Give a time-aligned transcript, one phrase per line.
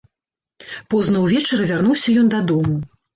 [0.93, 2.75] Позна ўвечары вярнуўся ён дадому.